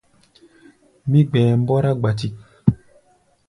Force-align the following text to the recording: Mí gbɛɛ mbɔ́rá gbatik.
Mí 1.09 1.19
gbɛɛ 1.29 1.51
mbɔ́rá 1.61 1.91
gbatik. 1.99 2.33